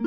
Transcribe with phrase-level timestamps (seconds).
[0.00, 0.06] こ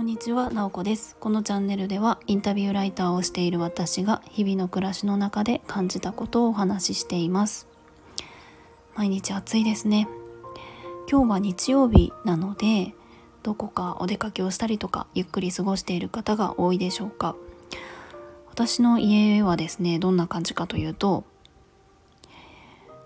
[0.00, 1.16] んにちは、なおこです。
[1.18, 7.66] このチャンネルではインタビューライターをしている私が日々の暮らしの中で感じたことをお話ししています。
[8.94, 10.06] 毎日暑いですね。
[11.10, 12.94] 今日は日曜日なので、
[13.42, 17.34] どこかお出かけをしたりとかゆっくり過ごしている方が多いでしょうか。
[18.50, 21.24] 私の家はですね、どんな感じかというと、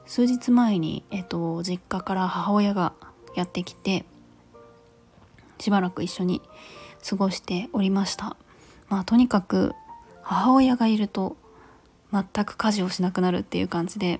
[0.08, 2.94] 数日前に、えっと、実家から母親が
[3.34, 4.06] やってきて
[5.58, 6.40] しばらく一緒に
[7.08, 8.36] 過ごしておりました。
[8.88, 9.74] まあとにかく
[10.22, 11.36] 母親がいると
[12.10, 14.18] 全く家事をしなくなるっていう感じで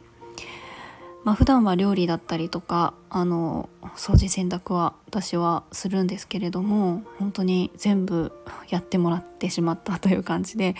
[1.24, 8.32] まあ普段は料理だったりとかあの掃除洗濯は私はするんですけれども本当に全部
[8.68, 10.76] やってもらってしまったという感じで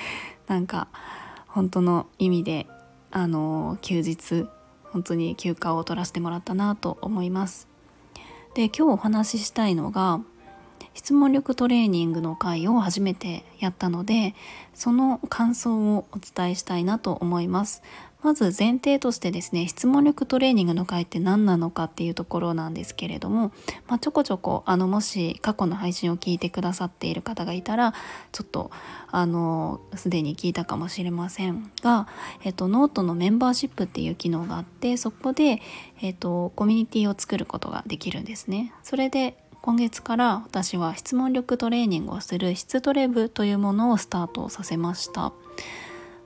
[0.48, 0.88] なんか
[1.46, 2.66] 本当の意味で
[3.10, 4.46] あの休日
[4.92, 7.68] 本当に休暇を取らせてもらったなと思います。
[8.54, 10.20] で今日お話ししたいのが
[10.94, 14.34] 質問力トレーニングの会を初めてやったので
[14.74, 17.82] その感想をお伝えしたいなと思います。
[18.22, 23.52] まず前提としてですね質問力トレーニングの回って何なのかっていうところなんですけれども、
[23.86, 27.94] まあ、ちょこちょこあのもし過去の配信を聞いてくださっている方がいたら
[28.32, 28.70] ちょっと
[29.10, 32.08] あのすでに聞いたかもしれませんが、
[32.42, 35.62] えっと、ノートのメンバーシップっていう機能があってそこで、
[36.00, 38.72] えっと、コミュニティを作ることができるんですね。
[38.82, 45.32] それで今月から私は質問力トレーニングをする質トレ部というものをスタートさせました。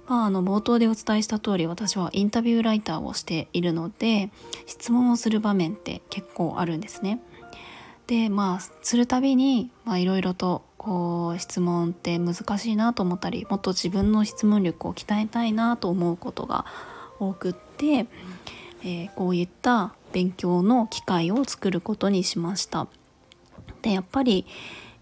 [0.08, 4.30] まあ、あの冒頭でお伝えした通り私はインタビューライターをしているので
[4.66, 7.20] 質問をする場面って結構あるんですね。
[8.06, 16.66] でまあするたびにいろいろとこう質問って難しいなと思ったりもっと自分の質問力を鍛えたいなと思うことが
[17.20, 18.06] 多くって、
[18.82, 22.88] えー、こういった勉強の機会を作ることにしました。
[23.82, 24.46] でやっぱり、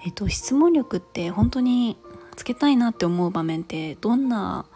[0.04, 1.96] えっと、質問力って本当に
[2.36, 4.66] つけたいなって思う場面ってどんな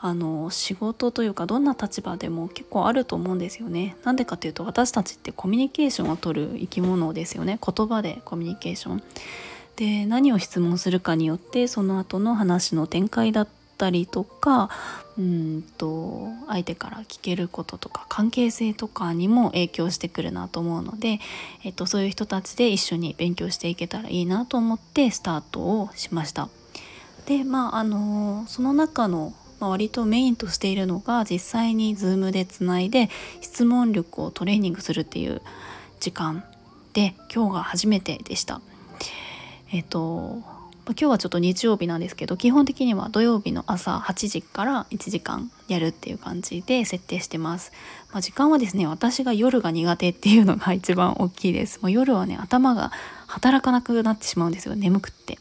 [0.00, 3.96] あの仕事というかどんな立場でも結構あると思うんですよね。
[4.04, 9.02] なんでかというと私たちってコミュニケーションをとる生き物ですよね言葉でコミュニケーション。
[9.76, 14.70] で何を質問するかによってその後の話の展開だったりとか
[15.16, 21.20] うんと相手から聞けることとか関係性とかにも影響してくるなと思うので、
[21.64, 26.48] えっと、そういう人たちで一緒に勉強していけたらいいなと思ってスタートをしました。
[27.26, 33.10] でまああのその中のまあ、割とメインとしているのが実際に Zoom でつないで
[33.40, 35.42] 質問力をトレーニングするっていう
[36.00, 36.44] 時間
[36.92, 38.60] で今日が初めてでした。
[39.72, 40.42] えっと
[40.92, 47.72] 今日はちょっと日曜日なんですけど基本的には土曜日の朝8時から1時間やるっていう感じで設定してます。
[48.10, 51.80] まあ、時間はですね私が夜が苦手っていうのが一番大きいです。
[51.82, 52.90] もう夜はね頭が
[53.26, 55.38] 働かなくなってしまうんですよ眠くって。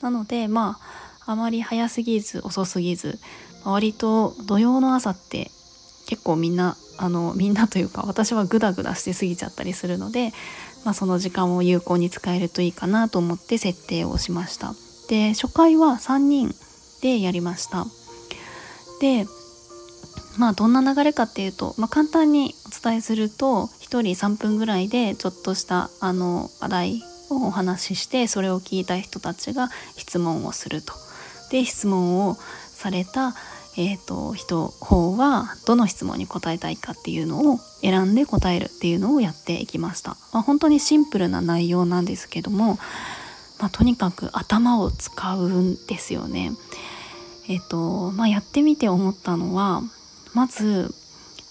[0.00, 0.78] なのでま
[1.26, 3.18] ああまり早すぎず遅すぎず
[3.64, 5.50] 割と土曜の朝って
[6.06, 10.32] 結構みんなあのみんなというか私はグダグダして過ぎちゃったりするので、
[10.84, 14.74] まあ、その時間を有効に使えるといいかなと思って設定をしました
[15.08, 16.54] で初回は3人
[17.02, 17.86] でやりました
[19.00, 19.26] で
[20.38, 30.94] まあどんな流れかっていうと、まあ、簡単にお伝えすると1人3分ぐらいでちょっとしたあの話題をお話ししてそれを聞いた人たちが質問をすると。
[31.50, 32.36] で質問を
[32.78, 33.34] された、
[33.76, 40.16] えーと、人方はどの質問に答えたいかっていうのを選んで答えるっていうのをやっていきました。
[40.32, 42.78] まあ、本当にシンプルな内容なんですけども、
[43.58, 46.52] まあ、とにかく頭を使うんですよね。
[47.48, 49.82] えっ、ー、とまあ、やってみて思ったのは
[50.34, 50.94] まず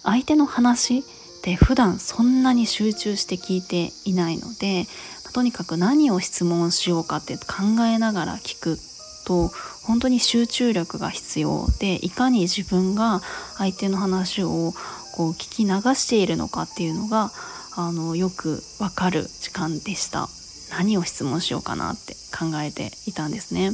[0.03, 1.03] 相手の話っ
[1.41, 4.85] て普段そんなに集中して聞いていないので
[5.33, 8.77] とにかく何を質問しようかって考えながら聞く
[9.27, 9.51] と
[9.83, 13.21] 本当に集中力が必要でいかに自分が
[13.57, 14.73] 相手の話を
[15.13, 17.31] こう聞き流しているのかっていうのが
[17.75, 20.29] あのよくわかる時間でした。
[20.71, 23.71] 何を質問しようかなって考えていたんですね。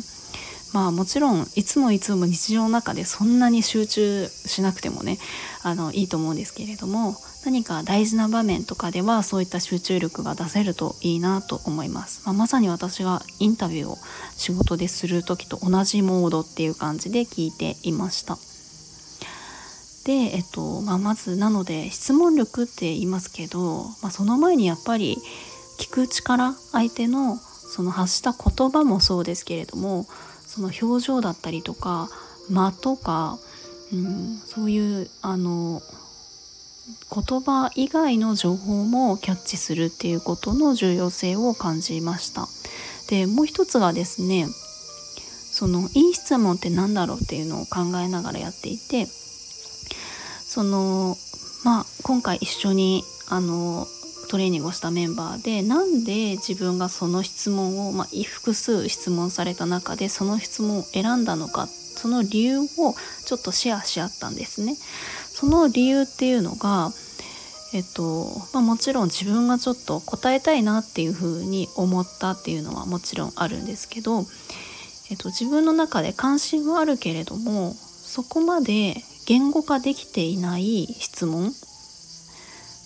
[0.74, 5.20] まあもちろんいつもいつも日常の中でそんなに集中しなくてもね
[5.62, 13.98] あのいいと思うんですけれども何か大事な場面とかではそういった集中力が出せるといいなと思います、まあ、まさに私がインタビューを
[14.38, 18.38] 仕事でする時と同じモードっていう感じで聞いていました。
[20.06, 25.18] で、えっとまあ、まずなので質問力って言いますけど、まあ、その前にやっぱり
[25.80, 30.06] 聞く力相手のその発した言葉もそうですけれども
[30.46, 32.10] その表情だったりとか
[32.50, 33.40] 間とか、
[33.92, 35.82] うん、そういうあの
[36.86, 42.48] 言葉以外の情報もキャッチするっていうことの重要性を感じました
[43.10, 51.16] でもう一つがですねそのいい質問って何だろうっていうのを考えながらやっていてその
[51.64, 53.88] まあ今回一緒にあの
[54.30, 62.66] トレーニングをしたメンバーでなんで自分がその質問を、まあ、複数質問された中でその質問を選んだのかその理由を
[63.26, 64.76] ちょっとシェアし合ったんですね。
[65.34, 66.92] その理由っていうのが
[67.74, 74.26] えっとまあ、もちろん自分がちょっと答えたいなっていうふうに思ったっていうのはもちろんあるんですけど、
[75.10, 81.52] えっと、自分の中で関心はあるけれどもそこまで言語化できていない質問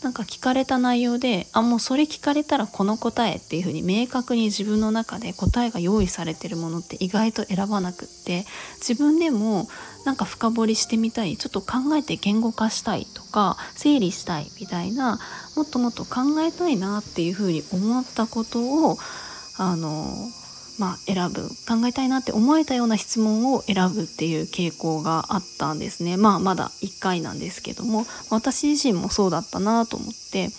[0.04, 8.46] なんか聞かれた内容であもうそれ聞かれたらこの答えっていうふうに明確に自分の中で答えが用意されてるものって意外と選ばなくって
[8.76, 9.68] 自分でも
[10.06, 15.20] なんか深掘りしてみたいちょっと考えて言語化したいとか整理したいみたいな
[15.56, 18.98] もっともっと考えたいなっていうふうに思ったことを
[19.58, 20.06] あの
[20.78, 26.18] まあ、選ぶ考えたいなって思えたような質問を選ぶっていう傾向があったんですね。
[26.18, 28.06] まあまだ1回なんですけども。
[28.30, 30.52] 私自身もそうだったなと思って。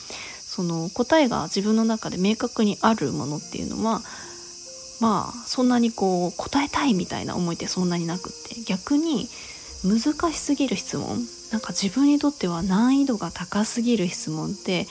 [0.59, 4.03] その答えが自分の中で明確にあるものっていうのは
[5.01, 8.61] まあそんなにこう答えたいみたいな思いってそんなになくって。
[8.67, 9.29] 逆に
[9.85, 11.25] 難しすぎる質問。
[11.53, 14.87] なんか自分にとっては難易度が高すぎる質問って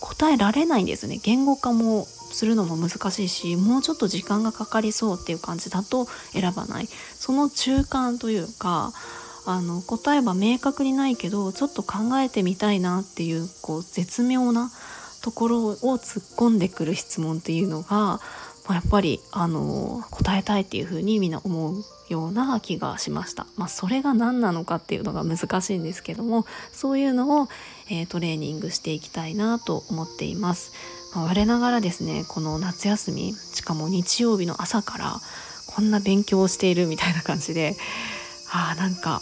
[0.00, 1.20] 答えられないんですね。
[1.22, 6.88] 言語化もするのも難しいしもうちょっと時間がかかりそうっていう感じだと選ばない。
[7.14, 8.92] その中間というか
[9.44, 14.70] あの答えは明確にないけどちょっと考えてみたいなっていうこう絶妙な
[15.22, 18.20] ところを突っ込んでくる質問っていうのが、
[18.66, 23.46] まあ、やっぱりあの答えたいっていうふうにみんな思うような気がしました。
[23.56, 27.48] まあ、それが何なのかっていうのが難しいんですけどもそういうのを、
[27.90, 30.72] えー、トレーニングしていきたいなと思っています。
[31.14, 35.20] まあ、我ながらですねこの夏休みしかも日曜日の朝から
[35.66, 37.74] こんな勉強をしているみたいな感じで
[38.52, 39.20] ああなんか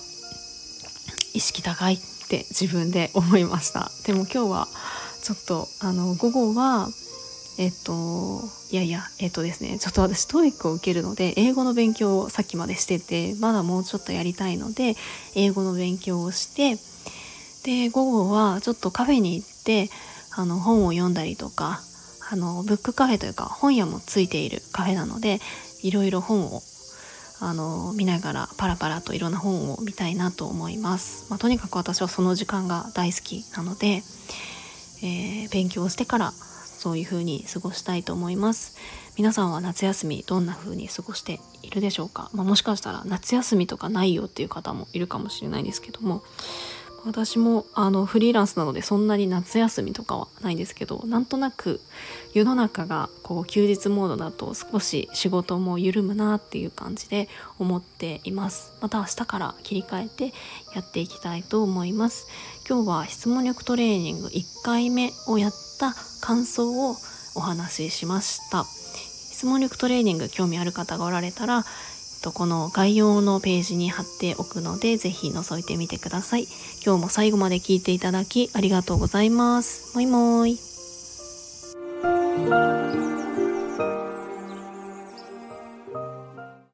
[1.35, 1.99] 意識高いっ
[2.29, 4.69] て自分で思いましたでも今日は
[5.23, 6.89] ちょっとあの午後は
[7.61, 8.41] えっと
[8.71, 14.97] いやいやえっとですねちょっと私 TOEIC を受けるので英語の勉強をさっきまでしててまだもうちょっとやりたいので
[15.35, 16.79] 英語の勉強をして
[17.63, 19.91] で午後はちょっとカフェに行って
[20.35, 21.83] あの本を読んだりとか
[22.33, 25.39] あのブックカフェというか本屋もついているカフェなので
[25.83, 26.63] いろいろ本を
[27.41, 34.03] あの見ながらパラパラといろんな本を見たいなと思います、まあ、とにかく私はその時間が大好きなので、
[35.03, 36.33] えー、勉強してから
[36.81, 38.75] そういう風に過ごしたいと思います。
[39.19, 46.23] 皆さんは夏休みどんな風に過ごしているでしょうか、まあ、もしかしたら夏休みとかないよっていう方もいるかもしれないですけども。
[47.05, 51.81] 私もあのフリーランスなのでそんなに夏休みとかはないんですけどなんとなく
[52.35, 58.73] 世の中がこう休日モードだと少し仕事も緩むなっていう感じで思っています。
[58.81, 60.35] また明日から切り替えて
[60.75, 62.27] やっていきたいと思います。
[62.69, 66.97] 今日は質問力トレーニング1回目をやった感想を
[67.35, 68.65] お話ししました。
[68.65, 71.65] 質問力トレーニング興味ある方がおられたら
[72.21, 76.47] とこの概要のページに貼っておくのでぜひ覗いてみてください。
[76.85, 79.95] 今日も最後まで聞いていただきありがとうございます。
[79.95, 80.49] もいもー
[83.07, 83.10] い。